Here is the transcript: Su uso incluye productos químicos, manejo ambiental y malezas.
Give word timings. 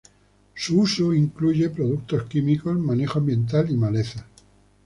Su 0.55 0.79
uso 0.79 1.13
incluye 1.13 1.69
productos 1.69 2.23
químicos, 2.23 2.75
manejo 2.79 3.19
ambiental 3.19 3.69
y 3.69 3.77
malezas. 3.77 4.25